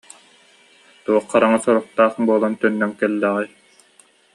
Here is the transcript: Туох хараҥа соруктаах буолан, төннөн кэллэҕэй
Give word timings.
Туох 1.03 1.25
хараҥа 1.31 1.59
соруктаах 1.63 2.13
буолан, 2.25 2.53
төннөн 2.59 2.91
кэллэҕэй 2.99 3.47